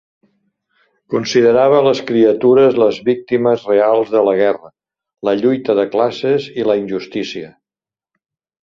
[1.15, 4.75] Considerava les criatures les víctimes reals de la guerra,
[5.31, 7.55] la lluita de classes i la injustícia.